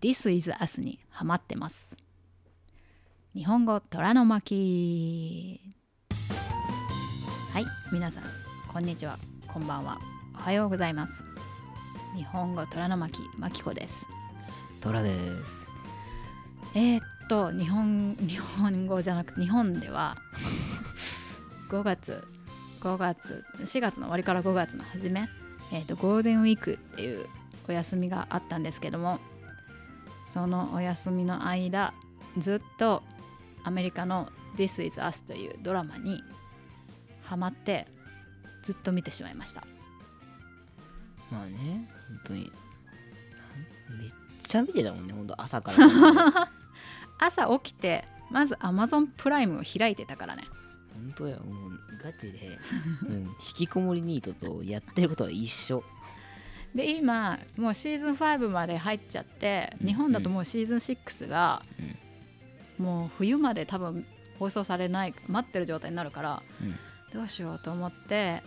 [0.00, 1.94] This is Us にハマってます。
[3.34, 5.60] 日本語虎の巻。
[7.52, 8.22] はい皆さん
[8.72, 9.18] こんにちは。
[9.46, 9.98] こんばんは。
[10.34, 11.26] おはようございます。
[12.16, 14.06] 日本語虎の巻まきこです。
[14.80, 15.12] トラで
[15.44, 15.70] す。
[16.74, 20.16] えー、っと日本日本語じゃなくて日本では
[21.68, 22.26] 5月
[22.80, 25.28] 5月4月の終わりから5月の初め、
[25.72, 27.26] えー、とゴールデンウィークっていう
[27.68, 29.20] お休みがあったんですけども
[30.30, 31.92] そのお休みの間
[32.38, 33.02] ずっと
[33.64, 36.22] アメリカの「This is Us」というドラマに
[37.24, 37.88] ハマって
[38.62, 39.66] ずっと見てしまいました。
[41.32, 42.52] まあね本当に。
[43.98, 44.10] めっ
[44.44, 46.48] ちゃ見てたもんね本当朝から。
[47.18, 50.44] 朝起きてまず Amazon プライムを開いてたからね。
[50.94, 52.56] 本当やもうガチで、
[53.02, 55.82] うん、引きこもりニートとやってることは一緒
[56.74, 59.86] で今もうシーズン5まで入っちゃってうん。
[59.86, 61.62] 日本だともうシーズン6が
[62.78, 62.84] うん。
[62.84, 64.06] もう冬まで多分
[64.38, 66.76] 放送されない待ってる状態になるからうん。
[67.12, 68.42] どうしようと思って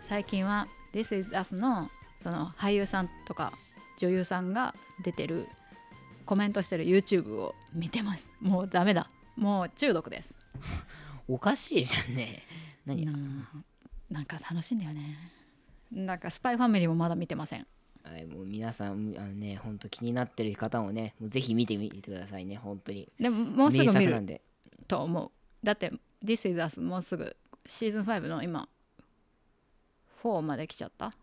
[0.00, 1.90] 最近は「This is Us の」
[2.22, 3.52] その俳優さんとか
[3.98, 5.48] 女優さんが出てる
[6.24, 8.30] コメントしてる YouTube を見てます。
[8.40, 9.10] もうダメだ。
[9.36, 10.38] もう中毒です。
[11.28, 12.44] おかしいじゃんね。
[12.86, 13.06] 何？
[13.06, 13.46] うん。
[14.10, 15.18] なんか楽しいんだよね
[15.94, 17.66] なんかスパイファミリーもまだ見てません。
[18.02, 23.10] はい、もう皆さんあのね本当気になってる方もねもうぜひ見てみてくださいね本当に。
[23.18, 24.40] でももうすぐ名見る
[24.86, 25.30] と思う。
[25.64, 25.90] だって
[26.22, 27.34] 「This is Us」もうすぐ
[27.66, 28.68] シーズン5の今
[30.22, 31.14] 4まで来ちゃった？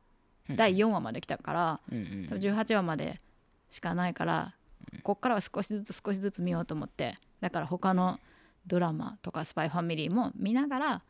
[0.50, 3.22] うん第4話まで来たからうんうん多分18話まで
[3.70, 4.56] しかないから
[5.04, 8.20] こっからは少しずつ少しずつ見ようと思ってだから他の
[8.66, 11.04] ドラマとか「スパイファミリーも見ながら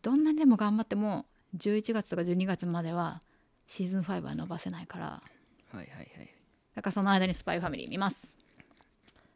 [0.00, 1.26] どんなにでも頑張っても
[1.56, 3.22] 11月とか12月までは
[3.66, 5.06] シーズン5は伸ばせないから。
[5.06, 5.22] は
[5.74, 6.08] いはいはい。
[6.74, 8.36] だからその間に「スパイファミリー見ます。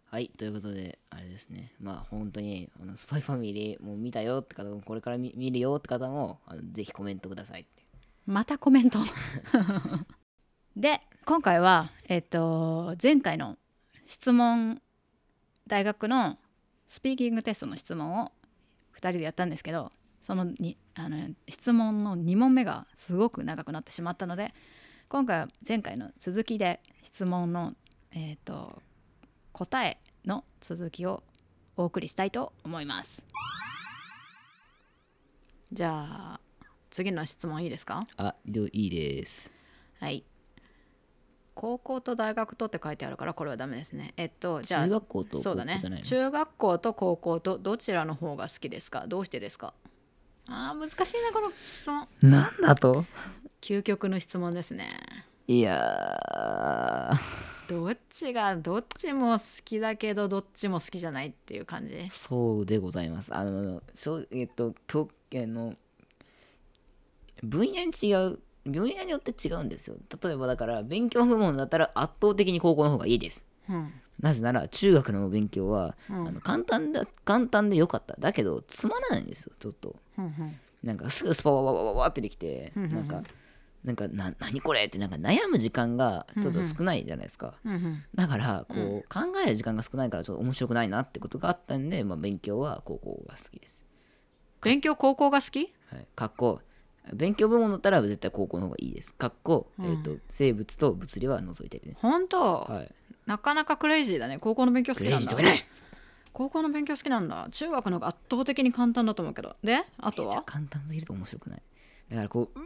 [0.07, 1.73] はいということであれですね。
[1.81, 7.83] まあ本当にあのスパイファミリーもう見たよって方もこれから見見るよって方もあのぜひコメントくださいって。
[8.27, 8.99] またコメント。
[10.77, 13.57] で今回はえっ、と前回の
[14.07, 14.83] 質問
[15.67, 16.39] 大学の
[16.89, 18.33] スピーキングテストの質問を
[18.95, 19.91] 2人でやったんですけど
[20.23, 24.55] そのにあの質問の2問目がすごく長くなってしまったので
[25.09, 27.75] 今回は前回の続きで質問の、
[28.13, 28.81] えー、と
[29.53, 31.23] 答えの続きを
[31.77, 33.25] お送りしたいと思います。
[35.73, 36.41] じゃあ
[36.91, 38.07] 次の質問いいですか？
[38.17, 39.51] あいいです。
[40.01, 40.25] はい。
[41.55, 44.15] 高校と大学とって書いてあるからこれはダメですね。
[44.17, 45.83] えっとじゃあ中学校とそうだね。
[46.03, 49.07] 中学校と高校とどちらの方が好きですか？
[49.07, 49.75] どうしてですか？
[50.49, 52.07] あー難しいなこの質問。
[52.23, 53.05] なんだと？
[53.61, 54.91] 究極の質問ですね。
[55.49, 57.19] いやー
[57.69, 62.09] どっちがどっちも好きだけどどっちも好きじゃないっていう感じ？
[62.11, 63.35] そうでございます。
[63.35, 65.75] あの、しょえっと、教えの
[67.43, 69.97] 分野に違う、分野によって違うんですよ。
[70.23, 73.45] 例えばだから、勉強部門だったら圧倒的に高校の方がいいです。
[73.69, 73.93] うん。
[74.21, 78.15] なぜなら、中学の勉強は、うんあの簡単だ、簡単でよかった。
[78.19, 79.97] だけど、つまらないんですよ、ちょっと。
[80.83, 82.97] なんかすぐスパワワワワワってできて、うんうんうん。
[82.97, 83.23] なんか、
[83.85, 87.55] なんかな何これってなんか悩む時間がちょっと少ないじゃないですか。
[87.65, 88.05] うんうん。
[88.15, 93.85] だからこう、考える時間が少ないからちょっと面白くないなってことがあったんで、まあ、勉強は高校が好きです。
[94.63, 95.73] 勉強高校が好き？
[95.91, 96.61] はい、かっこ。
[97.13, 99.13] 勉強部門だったら絶対高校の方がいいです。
[99.13, 101.97] かっこ、えーと生物と物理は除いてるね。
[102.01, 102.95] 本当、はい、
[103.27, 104.39] なかなかクレイジーだね。
[104.39, 105.19] 高校の勉強好クきなんだ。
[105.19, 105.67] レイジーとかね
[106.33, 107.49] 高校の勉強好きなんだ。
[107.51, 109.57] 中学の方が圧倒的に簡単だと思うけど。
[109.63, 110.43] であとは？
[110.43, 111.63] 簡単すぎると面白くない？
[112.11, 112.65] だからこう、うわ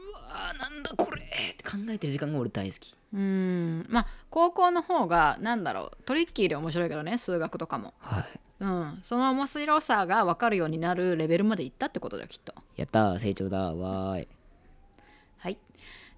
[0.53, 2.97] ーなんだこれって考えてる時間が俺大好き。
[3.13, 3.87] うーん。
[3.89, 6.03] まあ高校の方がなんだろう。
[6.05, 7.95] トリッキーで面白いけどね数学とかも。
[7.99, 8.25] はい。
[8.61, 9.01] うん。
[9.05, 12.55] その面白さが分かるようになるレベルまでいったってことだよきっと。
[12.77, 14.29] やったー成長だわーい。
[15.39, 15.59] はい。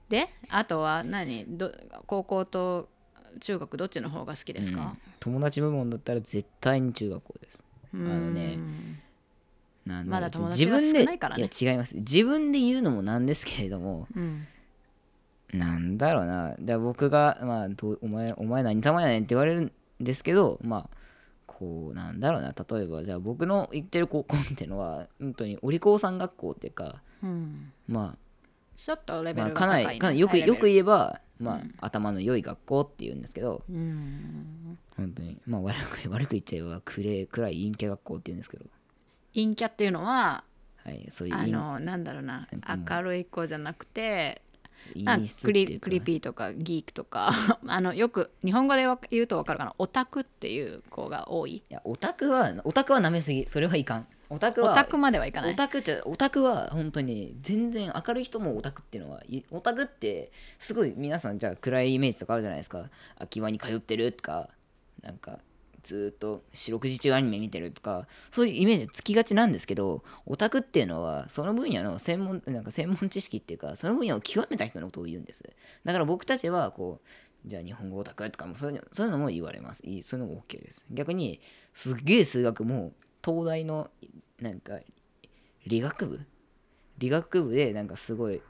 [0.08, 1.44] であとは何？
[1.48, 1.72] ど
[2.06, 2.88] 高校と
[3.40, 7.58] 中学どっちの方が好きですか、友達部門だったら絶対に中学校です。
[7.94, 8.58] ああのね
[9.86, 11.42] なんだろうまだ友達が自分で少ないからね。
[11.42, 11.96] いや違います。
[11.96, 14.46] 自分で言うのもなんですけれどもうん。
[15.52, 16.54] なんだろうな。
[16.58, 17.68] で僕が、まあ、
[18.02, 20.96] お前お前何様やねんって言われるんですけどまあ
[21.46, 22.48] こうなんだろうな。
[22.52, 27.72] 例えばじゃあ僕の行ってる高校っていうのは本当にお利口さん学校っていうかうん。
[27.88, 28.16] ま
[28.76, 29.94] ちょっとレあ、ベまあ、かなルが高い、ね。
[29.94, 30.54] りかなりよくハイレベル。
[30.54, 34.78] よく言えば、まあ頭の良い学校っていうんですけどうん。
[34.96, 38.66] 本当にまあ悪く 悪く言っちゃえば暗い暗い陰キャ学校っていうんですけど。
[39.34, 40.44] 陰キャっていうのは
[40.76, 42.48] はいそういうあ陰のなんだろうな。
[42.88, 44.42] 明るい子じゃなくて
[44.96, 47.32] まあ陰湿クリクリピーとかギークとか。
[47.66, 49.74] あのよく日本語でわ言うと分かるかな？
[49.78, 51.56] オタクっていう子が多い。
[51.56, 53.44] いやオタクはオタクは舐めすぎ。
[53.46, 54.06] それはいかん。
[54.30, 55.52] オタクはオタクまではいかない。
[55.52, 62.90] オタクってオタクは本当に全然明るい人もオタクっていうのはいオタクってすごい皆さんじゃあ暗いイメージとかあるじゃないですか。
[63.16, 64.50] 空き輪に通ってるとか
[65.02, 65.38] なんか
[65.82, 75.44] ずっと四六時中アニメ見てるとかそういうイメージつきがちなんですけどオタクっていうのはその分野の専門なんか専門知識っていうかその分野を極めた人のことを言うんです。
[75.84, 79.82] だから僕たちはこうじゃあ日本語オタクとかもそういうそういうのも言われます。
[79.84, 80.84] いいそういうのも OK です。
[80.90, 81.40] 逆に
[81.72, 82.92] すっげえ数学も
[83.24, 83.90] 東大の
[84.40, 84.78] なんか
[85.66, 86.20] 理学部？
[86.98, 88.42] 理学部でなんかすごい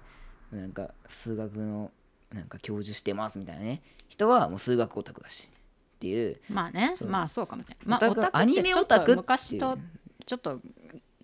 [0.50, 1.90] なんか数学の
[2.32, 3.82] なんか教授してますみたいなね。
[4.08, 5.50] 人はもう数学オタクだし。
[5.98, 6.40] っていう。
[6.48, 9.76] まあねまあそうかもしれない、まあ、アニメオタク昔と
[10.24, 10.60] ちょっと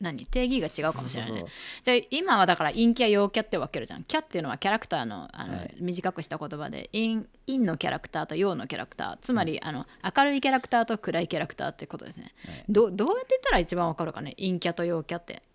[0.00, 0.26] 何？
[0.26, 1.44] 定義が違うかもしれないね。
[1.85, 4.03] じゃあ今はだから陰キャ陽キャって分けるじゃん。
[4.03, 5.75] キャっていうのはキャラクターのあの、はい。
[5.79, 9.17] 短くした言葉で陰陰のキャラクターと陽のキャラクター。
[9.23, 12.35] つまり、あの明るいキャラクターと暗いキャラクターってことですね、
[12.69, 14.35] どどうやって言ったら一番分かるかね？
[14.37, 15.35] 陰キャと陽キャって。
[15.35, 15.53] まあ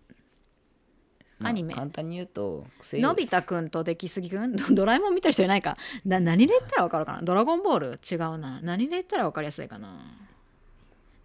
[1.41, 1.73] アニメ。
[1.73, 4.51] 簡単に言うとのび太くんと出来すぎくん？
[4.57, 5.77] ドドラえもん見た人いないか？
[6.05, 7.21] な何で言ったら分かるかな？
[7.21, 7.99] ドラゴンボール？
[8.09, 8.59] 違うな。
[8.61, 9.89] 何で言ったら分かりやすいかな？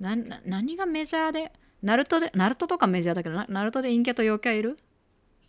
[0.00, 1.52] なな何がメジャーで？
[1.82, 2.31] ナルトで？
[2.34, 3.46] ナルトとかメジャーだけどな？
[3.49, 4.76] ナルトで陰キャと陽キャいる？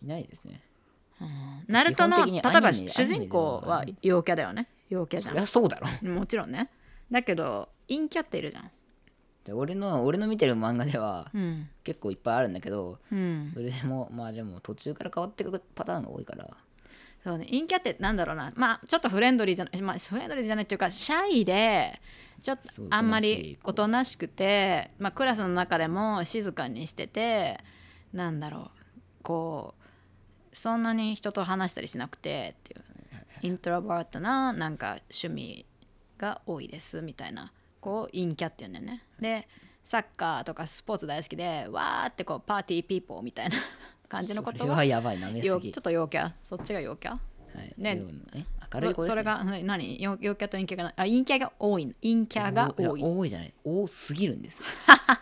[0.03, 0.61] いないですね。
[1.67, 4.67] ナルトの例えば主人公は陽キャだよね。
[4.89, 5.87] 陽キャじそゃりゃそうだろ。
[6.09, 6.69] んもちろんね。
[7.11, 8.71] だけど陰キャっているじゃん
[9.45, 13.51] で俺の俺の見てる漫画ではうん結構いっぱいあるんだけどうん。
[13.53, 16.49] それでもまあでも途中から変わっていくパターンが多いから。
[17.23, 17.45] そうね。
[17.45, 18.51] 陰キャってなんだろうな。
[18.55, 22.01] まあちょっとフレンドリーじゃない、まあ、フレンドリーじゃないっていうかシャイで
[22.41, 27.59] ちょっとそうあんまりおとなしくて、まあ、クラスの中でも静かにしてて
[28.13, 28.69] なんだろう。
[29.23, 29.75] こ
[30.53, 32.85] うそんなに人と話したりしなくてっていう。
[33.41, 35.65] introvert ななんか趣味
[36.17, 37.51] が多いですみたいな
[37.85, 39.03] こう陰キャっていうんだよね。
[39.19, 39.47] で
[39.85, 43.57] サッカーとかスポーツ大好きでわーってこうパーティーピーポーみたいな
[44.09, 46.31] 感じのことがそれはやばいなめすぎよちょっと陽キャ。
[46.43, 47.11] そっちが陽キャ？
[47.11, 47.17] は
[47.61, 47.73] い。
[47.77, 47.97] ね。
[47.97, 50.01] でもね明るい子ですねそれがな何？
[50.01, 53.01] 陽陽キャと陰キャがあ陰キャが多い陰キャが多い。
[53.01, 53.53] や多いじゃない。
[53.63, 54.65] 多すぎるんですよ。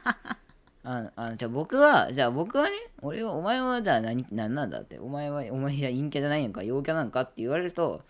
[0.85, 2.71] ああのじゃあ僕はじゃあ僕はね
[3.01, 4.97] 俺はお前はじゃあ何何なんだって。
[4.99, 8.01] お前はお前じゃあ陰キャじゃないのか陽キャなんかって言われると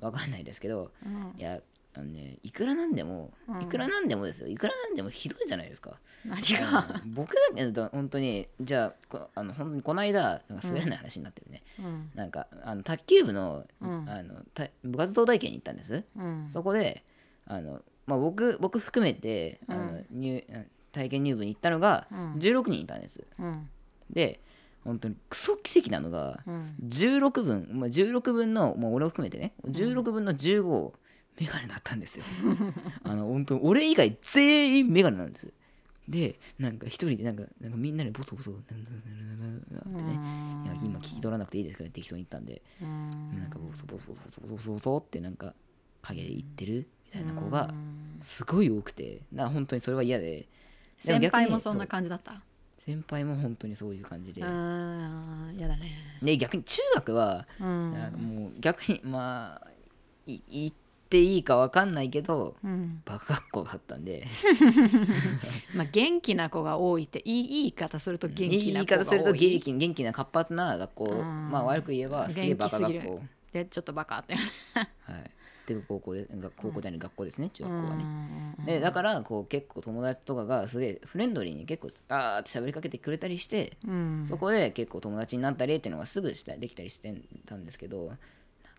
[0.00, 0.90] 分かんないですけど、
[1.38, 1.60] いや
[1.94, 4.48] あのねいくらなんでも、いくらなんでもですよ。
[4.48, 5.98] いくらなんでもひどいじゃないですか。
[6.24, 12.10] 何あがの僕だけど本当にじゃあこあの本当にこの間なんか滑らない話になってるね、うん。
[12.14, 14.08] なんかあの卓球部の,、うん。
[14.08, 16.46] あのた部活動体験に行ったんです、うん。
[16.48, 17.04] そこで
[17.46, 20.44] あの、まあ、僕僕含めて、あの入
[20.92, 22.34] 体験入部に行ったのがうん。
[22.34, 23.68] 16人いたんです、うん。
[24.10, 24.40] で
[24.84, 26.74] 本当にクソ奇跡なのがうん。
[26.84, 30.92] 16分、まあ、16分の、まあ、俺を含めてね16分の15
[31.40, 32.24] メガネだったんですよ。
[33.04, 35.52] あの本当俺以外全員メガネなんです。
[36.08, 38.84] でなんか一人でなんかなんかみんなでボソボソってねい
[40.66, 45.54] や今聞き取らなくていいですから適当に言ったんでなんかボソボソボソボソボソボソってなんか
[46.02, 47.72] 影で言ってるみたいな子が
[48.20, 50.48] すごい多くてな本当にそれは嫌で
[50.98, 52.42] 先輩もそんな感じだった
[52.78, 59.68] 先輩も本当にそういう感じでうんやだねで逆に中学はうんもう逆にまあ
[60.26, 60.72] い言
[61.12, 63.02] っていいかわかんないけどうん。
[63.04, 64.24] バカ学校だったんで。
[65.76, 68.72] まあ元気な子が多いっていいいい言い方すると元気な子が多い。
[68.72, 71.04] 言い方すると元気元気な活発な学校。
[71.04, 71.50] うん。
[71.50, 73.20] まあ悪く言えばすげえバカ学校。
[73.52, 75.76] でちょっとバカってはいってい。
[75.76, 78.04] う高校でが高校で学校ですね中学校はね。
[78.04, 84.24] ねでだからこう結構友達とかがすげえフレンドリーに結構あーって喋りかけてくれたりして、うん。
[84.26, 87.14] そこで結構友達になったりっていうのがすぐしたできたりして
[87.44, 88.16] たんですけどな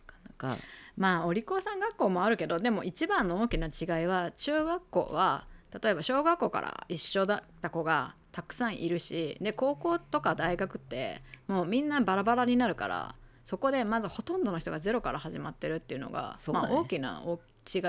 [0.08, 0.58] かなか
[0.98, 5.48] まあお利口さん学校もあるけどでも一番の大きな違いは中学校は
[5.82, 16.70] 例えば小学校から一緒だった子がたくさんいるしで高校とか大学ってもうみんなバラバラになるからそこでまずほとんどの人がゼロから始まってるっていうのがそうだね。
[16.70, 17.40] まあ、大きな大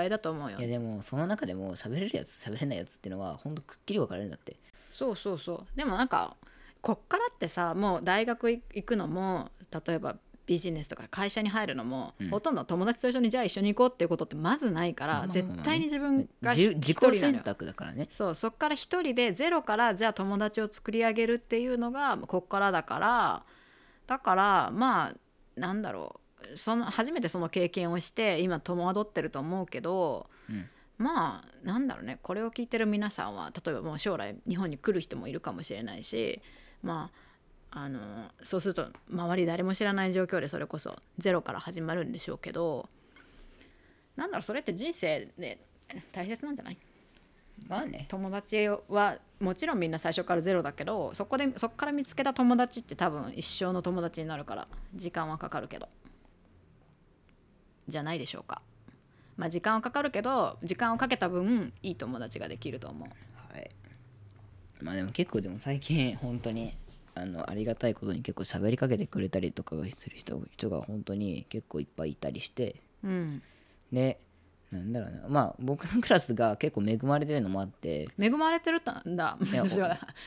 [0.03, 0.59] 違いだと思うよ。
[0.59, 0.67] いや。
[0.67, 4.57] でもその中でも喋れるやつ喋れないやつっていうのはほんとくっきり分かれるんだって。
[4.89, 5.77] そうそうそう。
[5.77, 6.35] でもなんか
[6.81, 9.49] こっからってさもう大学行くのも
[9.85, 12.29] 例えばビジネスとか会社に入るのも、うん。
[12.29, 17.43] ほとんど友達と一緒にじゃあ一緒に行こうっていうことってまずないから、絶対に自分が自一自己選人なのよ。
[17.43, 18.07] 択だからね。
[18.09, 23.43] そうそっから一人でゼロからじゃあ友達を作り上げるっていうのがこっからだから
[24.07, 26.19] だからまあなんだろ
[26.53, 26.57] う。
[26.57, 30.69] その初めてその経験をして今戸惑ってると思うけど、うん。
[30.97, 32.19] まあなんだろうね。
[32.21, 36.39] これを聞いてる皆さんは例えばもう将来日本に来る人もいるかもしれないし
[36.83, 37.24] まあ
[37.71, 37.99] あの
[38.43, 42.87] そうすると周り誰も知らない状況でそれこそゼロから始まるんでしょうけど
[44.15, 45.59] なんだろうそれって人生で
[46.13, 46.77] 大切なんじゃない？
[47.67, 48.05] まあね。
[48.07, 55.89] 友達はもちろんみんな最初からゼロだけどそこでそこから見つけた友達って多分一生の友達になるから時間はかかるけど。
[57.87, 58.61] じゃないでしょうか。
[59.37, 63.09] まあ時間はかかるけど時間をかけた分いい友達ができると思う。
[63.53, 63.69] はい。
[64.81, 66.73] まあでも結構でも最近本当に
[67.15, 72.75] あのありがたいことに結構喋りかけてくれたりとかする人人が本当に結構いっぱいいたりして。
[73.03, 73.41] うん。
[73.91, 74.19] で
[74.71, 75.21] なんだろうな。
[75.29, 78.09] まあ僕のクラスが結構恵まれてるのもあって。
[78.19, 79.37] 恵まれてるんだ。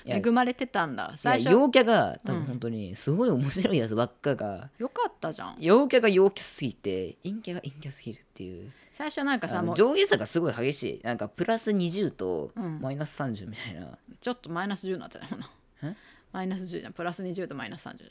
[0.07, 1.13] 恵まれてたんだ。
[1.15, 1.47] い最初。
[1.47, 5.57] や陽キャが多分本当にすごい面白いやつばっかが、よかったじゃん。
[5.59, 8.73] 陽キャが陽キャすぎて陰キャが陰キャすぎるっていう。
[8.93, 11.01] 最初なんかさもう上下差がすごい激しい。
[11.03, 12.81] なんかプラス20とうん。
[12.81, 15.51] マイナス30みたいな、ちょっとマイナス10になっちゃうな。
[15.83, 15.95] え？
[16.33, 16.93] マイナス10じゃん。
[16.93, 18.07] プラス20とマイナス30じゃ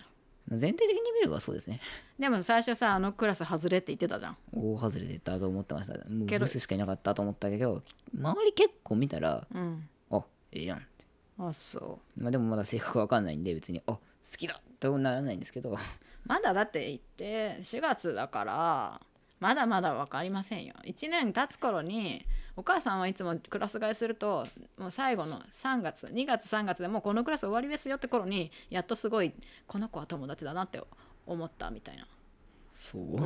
[0.56, 0.60] ん。
[0.60, 1.82] 全体的に見ればそうですね。
[2.18, 4.38] でも最初さあのクラス外れって言ってたじゃん。
[4.54, 5.94] 大外れでたと思ってました。
[6.10, 7.84] もうブスしかいなかったと思ったけど
[8.18, 9.90] 周り結構見たらうん。
[10.12, 11.06] あええやんって。
[11.40, 14.00] あそまあでもまだ性格わかんないんで別にあ好
[14.38, 15.72] きだとならないんですけど。
[15.72, 15.76] う
[16.26, 19.02] まだだって言って4月だから
[19.40, 20.74] まだまだ分かりませんよ。
[20.84, 22.26] 1年経つ頃に
[22.56, 29.34] お母さんはいつもクラス替えするともう最後の3月2月3月でもうこのクラス終わりですよって頃にやっとすごい
[29.68, 30.82] この子は友達だなって
[31.28, 32.08] 思ったみたいな。
[32.74, 33.02] そう？
[33.12, 33.20] もう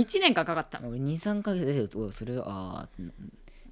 [0.00, 0.78] 1年間かかった。
[0.86, 2.44] 俺23ヶ月でうわそれは。
[2.48, 2.88] ああ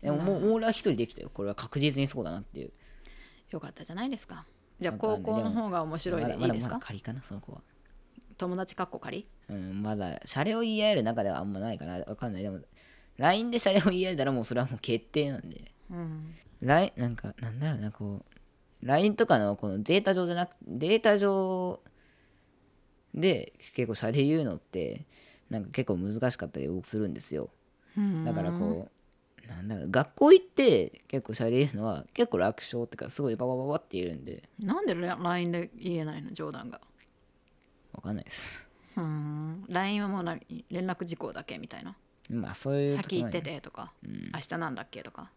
[0.02, 1.30] でももう俺は一人できたよ。
[1.32, 2.72] これは確実にそうだなっていう。
[3.50, 4.44] よかったじゃないですか。
[4.80, 7.62] じゃあ高校の方が面白いでいいまだですかまだ仮かなその子は
[8.36, 9.26] 友達かっこ仮？
[9.48, 11.98] うんまだシャレを言い合える中ではあんまないかな。
[11.98, 12.42] わかんない。
[12.42, 12.60] でも
[13.16, 15.72] LINE でシャレを言い合えたらもうそれはもう決定なんで。
[15.90, 18.24] うん、LINE なんかなんだろうなこ
[18.82, 21.80] う LINE とかのこのデータ上じゃなくデータ上
[23.14, 25.06] で結構シャレ言うのって
[25.48, 27.48] なんか結構難しかったり僕するんですよ。
[28.24, 34.48] だからこうなんだろう学校行って結構シャレ言うのは結構楽勝っていうかすごいババババって言えるんで。
[34.58, 36.32] なんで LINE で言えないの？
[36.32, 36.80] 冗談が
[37.96, 38.68] わかんないです。
[38.96, 39.64] うん。
[39.68, 41.96] LINE はもう何連絡事項だけみたいな。
[42.30, 45.30] まあそういう先行ってててとか、明日なんだっけとか。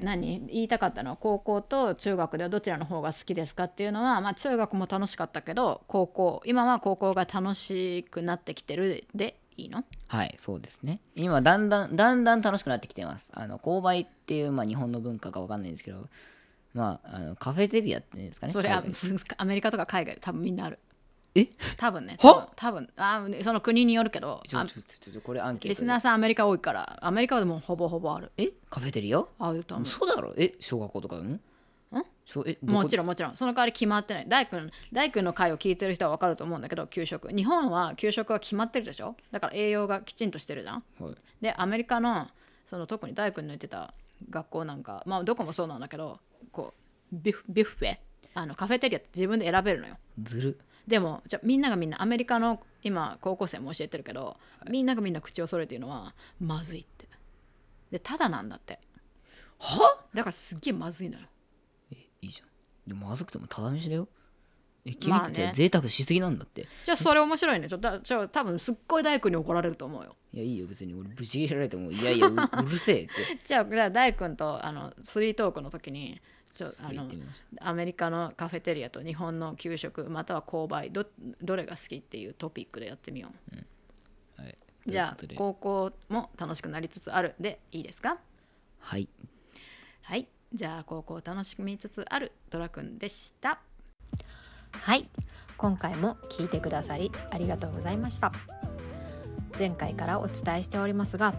[0.00, 0.44] 何？
[0.48, 9.84] 言いたかったのは高校と中学ではどちらの方が好きですかっていうのは、まあ、中学も楽しかったけど高校今は高校が楽しくなってきてるでいいの？
[10.08, 10.98] はいそうですね。
[11.14, 13.30] 今だんだんだんだん楽しくなってきてます。
[13.34, 16.08] あの購買っていう、まあ、日本の文化かわかんないんですけど
[16.74, 18.52] まああのカフェテリアっていうんですかね。
[18.52, 18.82] それは
[19.36, 20.80] アメリカとか海外多分みんなある
[21.34, 21.48] え？
[21.76, 22.48] 多分ねは？
[22.56, 25.68] 多分多分あその国によるけどあちょちょちょちょこれアンケートで。
[25.70, 28.32] リスナーさんアメリカ多いからアメリカはでもほぼほぼある。
[28.36, 28.50] え？
[28.70, 29.24] カフェテリア？
[29.38, 29.86] あると思う。
[29.86, 30.32] そうだろ。
[30.36, 31.40] え小学校とかうん？
[32.62, 33.36] もちろんもちろん。
[33.36, 34.28] その代わり決まってない。
[34.28, 37.28] 大君大君の回を聞いてる人は分かると思うんだけど給食。
[37.28, 39.14] 日本は給食は決まってるでしょ？
[39.30, 40.82] だから栄養がきちんとしてるじゃん。
[40.98, 41.14] はい。
[41.40, 42.28] でアメリカの
[42.66, 43.92] その特に大君の言ってた
[44.30, 46.18] 学校なんかまあどこもそうなんだけど
[46.50, 46.74] こ
[47.12, 47.96] うビュッビュッフェ。
[48.36, 49.96] あのカフェテリアって自分で選べるのよ。
[50.20, 54.36] ずるでもじゃあみんながみんなアメリカの今高校生も教えてるけど、
[54.68, 57.08] みんながみんな口を揃えて言うのはまずいって。
[57.90, 58.78] でただなんだって。
[59.58, 60.04] は？
[60.12, 61.26] だからすっげえまずいのよ。
[61.92, 62.48] えいいじゃん。
[62.86, 64.08] でもまずくてもただ飯だよ。
[64.84, 65.28] え君まあね。
[65.28, 67.68] たちは贅沢しすぎなんだって、じゃあそれ面白いね。
[67.68, 70.16] ちょっとだちょ多分すっごい大君に怒られると思うよ。
[70.32, 70.94] いやいいよ別に。
[70.94, 73.12] 俺ぶち切れられてもいやいやううるせえって。
[73.42, 76.20] じゃあ大君とあのスリートークの時に
[76.54, 77.08] ちょあの
[77.60, 81.04] アメリカのカフェテリアと日本の給食または購買ど
[81.42, 84.56] どれが好きっていうトピックでやってみよう、うはい。
[84.86, 88.18] じゃあ高校も楽しくなりつつあるでいいですか？
[88.78, 89.08] はい。
[90.02, 90.28] はい。
[90.52, 93.58] じゃあ高校を楽しみつつあるトラくんでした。
[94.70, 95.08] はい。
[95.56, 98.32] 今回も聞いてくださりありがとうございました。
[99.58, 101.34] 前回からお伝えしておりますが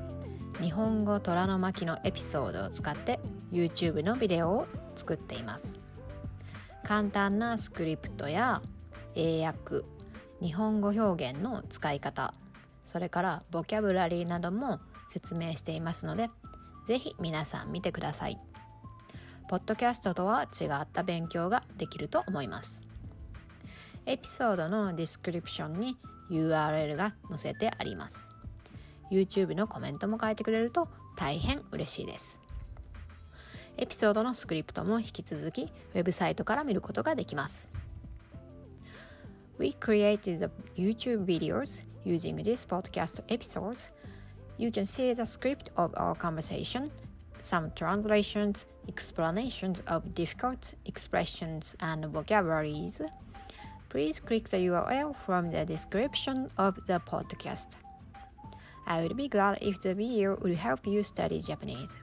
[0.62, 3.19] 日本語虎の巻のエピソードを使って
[3.55, 5.79] YouTube のビデオを作っています。
[6.83, 8.62] 簡単なスクリプトや
[9.15, 9.85] 英訳
[10.41, 12.33] 日本語表現の使い方
[12.85, 14.79] それからボキャブラリーなども
[15.12, 16.29] 説明していますので
[16.85, 18.38] ぜひ皆さん見てください。
[19.47, 22.83] ポッドキャストとは違った勉強ができると思います。
[24.05, 25.97] エピソードの description に
[26.29, 28.29] URL が載せてあります。
[29.12, 32.44] YouTube のコメントも書いてくれると大変嬉しいです。
[33.76, 35.62] エピソードのスクリプトも引き続き
[35.94, 37.70] ウェブサイトから見ることができます
[39.58, 43.82] We created the YouTube videos using this podcast episode.
[44.56, 46.90] You can see the script of our conversation,
[47.42, 53.02] some translations, explanations of difficult expressions and vocabularies.
[53.90, 57.76] please click the URL from the description of the podcast.
[58.87, 61.96] I would be glad if the video would help you study Japanese.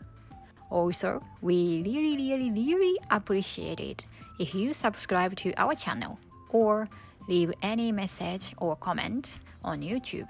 [0.73, 4.07] Also, we really, really, really appreciate it
[4.39, 6.89] if you subscribe to our channel or
[7.29, 10.29] leave any message or comment on YouTube.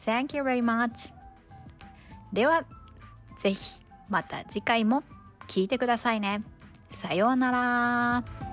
[0.00, 1.12] Thank you very much.
[2.32, 2.64] では、
[3.38, 3.78] ぜひ
[4.08, 5.04] また次回も
[5.46, 6.42] 聞いてくださいね。
[6.90, 8.51] さようなら。